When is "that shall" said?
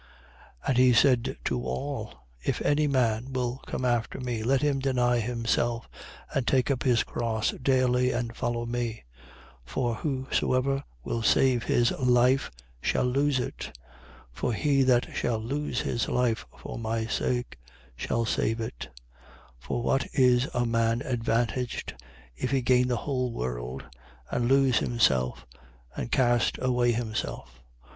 14.81-15.37